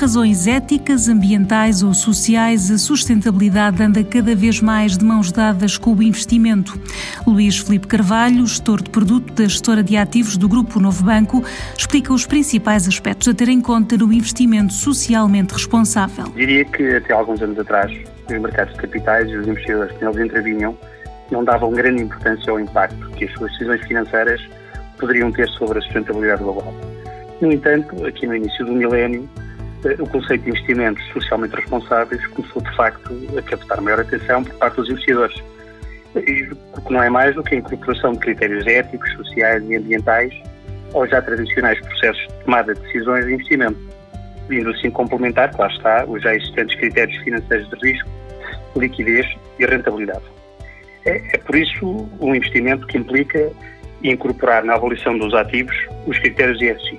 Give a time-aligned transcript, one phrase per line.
[0.00, 5.92] razões éticas, ambientais ou sociais, a sustentabilidade anda cada vez mais de mãos dadas com
[5.92, 6.72] o investimento.
[7.26, 11.44] Luís Felipe Carvalho, gestor de produto da gestora de ativos do Grupo Novo Banco,
[11.76, 16.24] explica os principais aspectos a ter em conta no investimento socialmente responsável.
[16.34, 17.92] Diria que até alguns anos atrás,
[18.24, 20.78] os mercados de capitais e os investidores que neles intervinham
[21.30, 24.40] não davam grande importância ao impacto que as suas decisões financeiras
[24.98, 26.74] poderiam ter sobre a sustentabilidade global.
[27.42, 29.28] No entanto, aqui no início do milénio,
[29.98, 34.76] o conceito de investimentos socialmente responsáveis começou, de facto, a captar maior atenção por parte
[34.76, 35.42] dos investidores,
[36.12, 40.32] porque não é mais do que a incorporação de critérios éticos, sociais e ambientais
[40.92, 43.78] aos já tradicionais processos de tomada de decisões de investimento,
[44.48, 48.08] vindo assim complementar, claro está, os já existentes critérios financeiros de risco,
[48.76, 49.26] liquidez
[49.58, 50.24] e rentabilidade.
[51.06, 53.50] É, é por isso um investimento que implica
[54.02, 55.76] incorporar na avaliação dos ativos
[56.06, 56.98] os critérios ESG,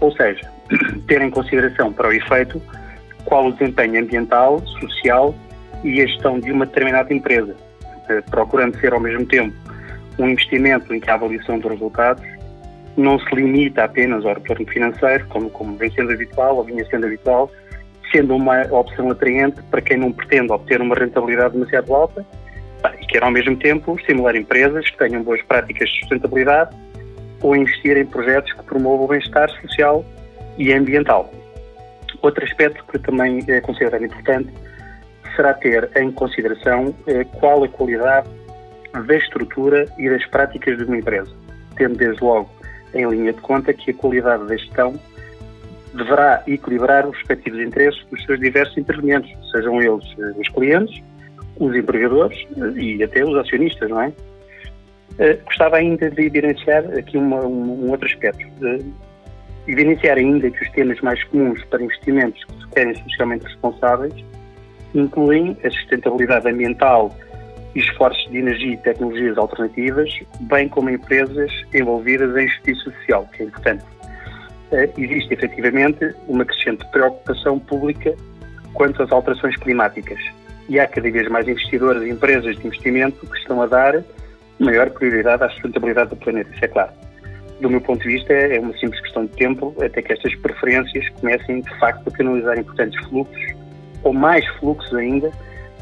[0.00, 0.53] ou seja,
[1.06, 2.60] ter em consideração para o efeito
[3.24, 5.34] qual o desempenho ambiental, social
[5.82, 7.54] e a gestão de uma determinada empresa,
[8.08, 9.54] eh, procurando ser ao mesmo tempo
[10.18, 12.22] um investimento em que a avaliação dos resultados
[12.96, 17.06] não se limita apenas ao retorno financeiro, como, como vem sendo habitual ou vinha sendo
[17.06, 17.50] habitual,
[18.12, 22.24] sendo uma opção atraente para quem não pretende obter uma rentabilidade demasiado alta
[23.00, 26.76] e quer ao mesmo tempo estimular empresas que tenham boas práticas de sustentabilidade
[27.42, 30.04] ou investir em projetos que promovam o bem-estar social
[30.58, 31.30] e ambiental.
[32.22, 34.50] Outro aspecto que também é considerado importante
[35.34, 38.28] será ter em consideração eh, qual a qualidade
[39.06, 41.30] da estrutura e das práticas de uma empresa,
[41.76, 42.48] tendo desde logo
[42.94, 44.98] em linha de conta que a qualidade da gestão
[45.92, 51.02] deverá equilibrar os respectivos interesses dos seus diversos intervenientes, sejam eles eh, os clientes,
[51.58, 54.12] os empregadores eh, e até os acionistas, não é?
[55.44, 58.44] Gostava ainda de evidenciar aqui uma, um, um outro aspecto
[59.66, 64.14] evidenciar ainda que os temas mais comuns para investimentos que se querem socialmente responsáveis
[64.94, 67.14] incluem a sustentabilidade ambiental
[67.74, 70.10] e esforços de energia e tecnologias alternativas,
[70.42, 73.84] bem como empresas envolvidas em justiça social, que é importante.
[74.70, 78.14] Eh, existe efetivamente uma crescente preocupação pública
[78.74, 80.18] quanto às alterações climáticas
[80.68, 84.02] e há cada vez mais investidores e empresas de investimento que estão a dar
[84.58, 86.92] maior prioridade à sustentabilidade do planeta, isso é claro
[87.60, 91.08] do meu ponto de vista, é uma simples questão de tempo até que estas preferências
[91.20, 93.54] comecem, de facto, a canalizar importantes fluxos,
[94.02, 95.30] ou mais fluxos ainda,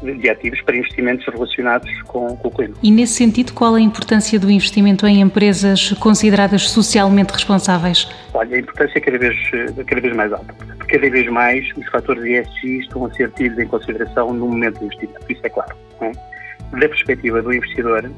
[0.01, 2.75] de ativos para investimentos relacionados com, com o clima.
[2.83, 8.09] E nesse sentido, qual a importância do investimento em empresas consideradas socialmente responsáveis?
[8.33, 9.37] Olha, a importância é cada vez,
[9.87, 10.53] cada vez mais alta.
[10.87, 14.85] Cada vez mais os fatores ESG estão a ser tidos em consideração no momento do
[14.85, 15.75] investimento, isso é claro.
[16.01, 16.11] É?
[16.71, 18.11] Da perspectiva do investidor,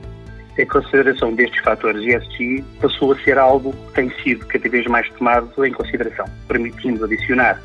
[0.58, 5.10] a consideração destes fatores ESG passou a ser algo que tem sido cada vez mais
[5.12, 7.62] tomado em consideração, permitindo adicionar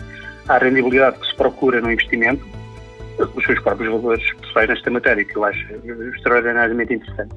[0.49, 2.45] à rendibilidade que se procura no investimento
[3.37, 5.67] os seus próprios valores pessoais nesta matéria, que eu acho
[6.17, 7.35] extraordinariamente interessante.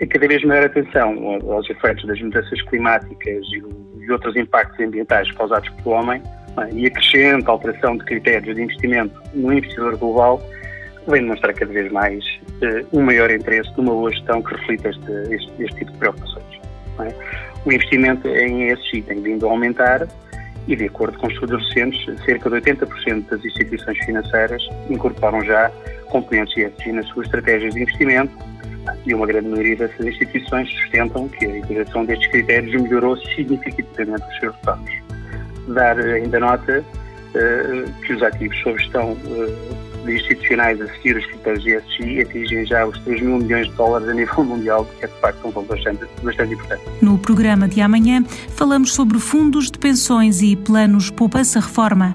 [0.00, 5.68] E cada vez maior atenção aos efeitos das mudanças climáticas e outros impactos ambientais causados
[5.68, 6.20] pelo homem
[6.58, 6.74] é?
[6.74, 10.42] e a crescente alteração de critérios de investimento no investidor global
[11.06, 12.24] vem demonstrar cada vez mais
[12.92, 16.60] um maior interesse numa boa gestão que reflita este, este, este tipo de preocupações.
[17.00, 17.14] É?
[17.64, 20.06] O investimento em ESG tem vindo a aumentar
[20.68, 25.70] e, de acordo com estudos recentes, cerca de 80% das instituições financeiras incorporam já
[26.06, 28.32] componentes ESG nas suas estratégias de investimento
[29.06, 34.38] e uma grande maioria dessas instituições sustentam que a integração destes critérios melhorou significativamente os
[34.38, 34.92] seus resultados.
[35.68, 41.66] Dar ainda nota uh, que os ativos sob gestão uh, institucionais a seguir os critérios
[41.66, 45.14] ESG atingem já os 3 mil milhões de dólares a nível mundial, que é de
[45.20, 46.82] facto um valor bastante, bastante importante.
[47.00, 52.14] No programa de amanhã falamos sobre fundos de pensões e planos poupança-reforma.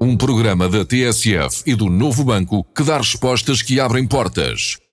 [0.00, 4.83] Um programa da TSF e do Novo Banco que dá respostas que abrem portas.